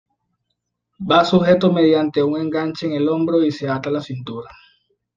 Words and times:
Va 1.11 1.23
sujeto 1.23 1.71
mediante 1.71 2.23
un 2.23 2.39
enganche 2.41 2.87
en 2.87 2.93
el 2.93 3.07
hombro 3.07 3.43
y 3.45 3.51
se 3.51 3.69
ata 3.69 3.89
a 3.89 3.93
la 3.93 4.01
cintura. 4.01 4.49